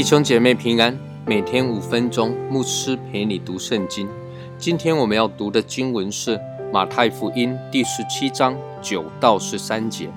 [0.00, 4.08] 弟兄姐妹平安，每天五分钟，牧师陪你读圣经。
[4.56, 6.40] 今天我们要读的经文是
[6.72, 10.08] 马太福音第十七章九到十三节。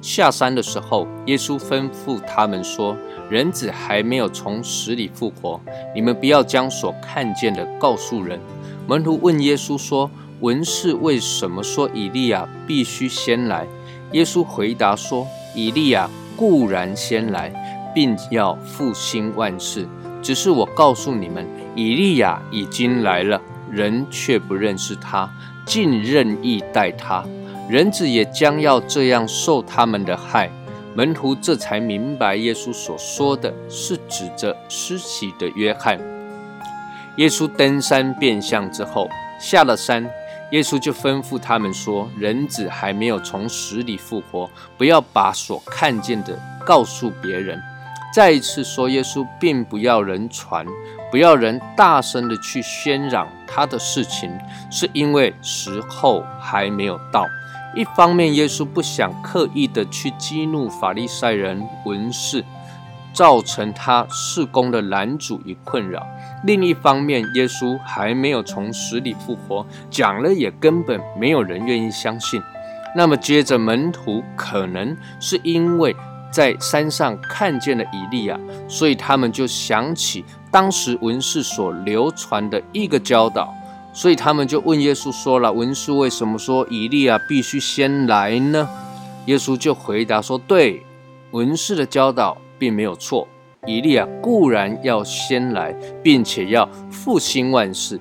[0.00, 2.96] 下山的时候，耶稣吩咐他们说
[3.30, 5.60] ：“人子还没有从死里复活，
[5.94, 8.40] 你们不要将所看见的告诉人。”
[8.88, 13.66] 门徒问耶稣说：“文士为什么说以利亚必须先来？”
[14.12, 17.52] 耶稣回答说：“以利亚固然先来。”
[17.92, 19.84] 并要复兴万事，
[20.22, 25.28] 只是我告诉你们，以利亚已经来了，人却不认识他，
[25.66, 27.24] 竟任意待他。
[27.70, 30.50] 人子也将要这样受他们的害。
[30.92, 35.96] 门徒这才明白，耶稣所说的是指着施洗的约翰。
[37.14, 39.08] 耶稣登山变相之后，
[39.40, 40.04] 下了山，
[40.50, 47.62] 耶稣就吩咐他们说：“人子还没有从死里复活，不要把所看见的告诉别人。”
[48.12, 50.66] 再一次说，耶稣并不要人传，
[51.08, 54.28] 不要人大声的去喧嚷他的事情，
[54.72, 57.24] 是因为时候还没有到。
[57.74, 62.44] 一方面，耶稣不想刻意的去激怒法利赛人文士，
[63.12, 66.00] 造成他事工的拦阻与困扰；
[66.44, 72.42] 另一方面，耶稣还没有从死里复活，讲了也根本没有人愿意相信。
[72.96, 75.94] 那么，接着门徒可能是因为。
[76.32, 83.52] 在山上看见了以利亚，所以他们就想起当时文士所流传的一个教导，
[83.92, 88.68] 所以他们就问耶稣说了：“文士为什么说以利亚必须先来呢？”
[89.26, 90.82] 耶稣就回答说：“对，
[91.32, 93.26] 文士的教导并没有错，
[93.66, 98.00] 以利亚固然要先来，并且要复兴万世。”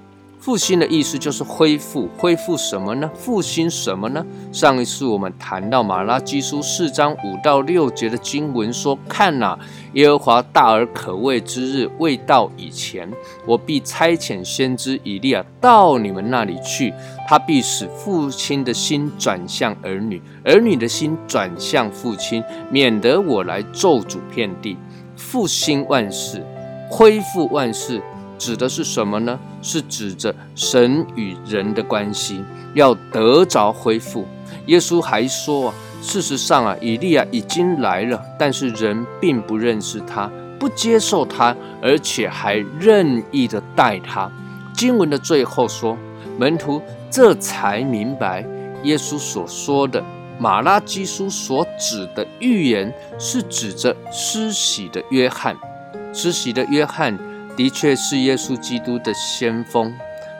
[0.49, 3.07] 复兴的意思就是恢复，恢复什么呢？
[3.13, 4.25] 复兴什么呢？
[4.51, 9.55] 上一次我们谈到马拉基书四章五到六节的经文说：“看哪，
[9.93, 13.07] 耶和华大而可畏之日未到以前，
[13.45, 16.91] 我必差遣先知以利亚到你们那里去，
[17.27, 24.75] 他必使父亲的心转向儿女，儿女的心转向父亲，免得我来咒诅遍地，
[25.15, 26.43] 复兴万事，
[26.89, 28.01] 恢复万事。”
[28.39, 29.37] 指的是什么呢？
[29.61, 34.25] 是指着神与人的关系要得着恢复。
[34.67, 44.31] 耶稣还说啊，事实上啊，以利亚已经来了，但是人并不认识他，不接受他，而且还任意的待他。
[44.73, 45.97] 经文的最后说，
[46.37, 48.45] 门徒这才明白
[48.83, 50.01] 耶稣所说的
[50.39, 55.57] 马拉基书所指的预言，是指着施洗的约翰。
[56.13, 57.19] 施洗的约翰。
[57.59, 59.93] 的确是耶稣基督的先锋，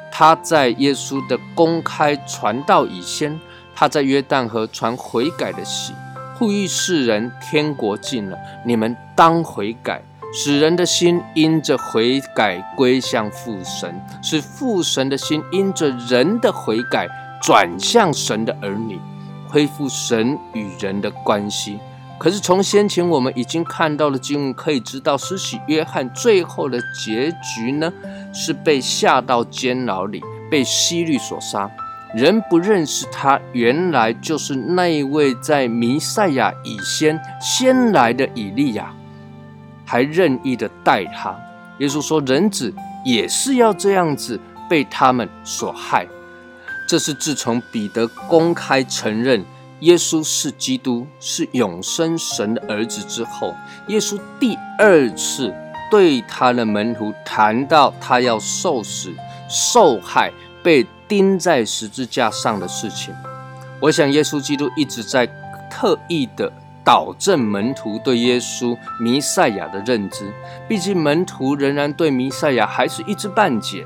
[0.09, 3.37] 他在耶稣的公开传道以先，
[3.75, 5.91] 他在约旦河传悔改的喜，
[6.37, 10.01] 呼吁世人天国近了，你们当悔改，
[10.33, 13.93] 使人的心因着悔改归向父神，
[14.23, 17.05] 使父神的心因着人的悔改
[17.41, 18.97] 转向神的儿女，
[19.49, 21.79] 恢复神与人的关系。
[22.19, 27.91] 可是从先前我们已经看到的经文可以知道，施洗约翰最后的结局呢，
[28.33, 30.21] 是被下到监牢里，
[30.51, 31.71] 被希律所杀。
[32.13, 38.93] 人不认识他，原来就是那一位在弥赛亚以先先来的以利亚，
[39.85, 41.33] 还任意的待他。
[41.77, 42.73] 耶稣说，人子
[43.05, 44.37] 也是要这样子
[44.69, 46.05] 被他们所害。
[46.85, 49.45] 这是自从彼得公开承认。
[49.81, 53.01] 耶稣是基督，是永生神的儿子。
[53.03, 53.55] 之后，
[53.87, 55.53] 耶稣第二次
[55.89, 59.13] 对他的门徒谈到他要受死、
[59.47, 60.31] 受害、
[60.61, 63.13] 被钉在十字架上的事情。
[63.81, 65.25] 我想，耶稣基督一直在
[65.71, 66.51] 特意的
[66.83, 70.29] 导正门徒对耶稣弥赛亚的认知。
[70.67, 73.85] 毕竟，门徒仍然对弥赛亚还是一知半解，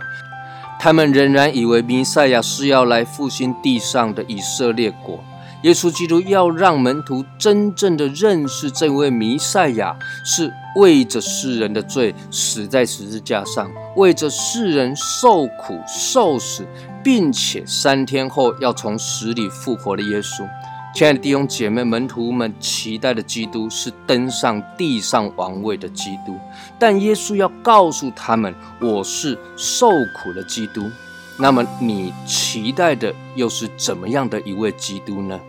[0.80, 5.24] 他们仍然以为弥赛亚是要来复兴地上的以色列国。
[5.64, 16.68] 耶稣基督要让门徒真正的认识这位弥赛亚，是为着世人的罪死在十字架上，为着世人受苦受死，
[17.02, 20.46] 并且三天后要从死里复活的耶稣。
[20.94, 26.38] 亲爱的弟兄姐妹，门徒们期待的基督是登上地上王位的基督，
[26.78, 30.92] 但耶稣要告诉他们：“我是受苦的基督。”
[31.40, 35.40] 那么，你期待的又是怎么样的一位基督呢？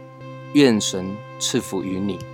[0.55, 2.34] 愿神赐福于你。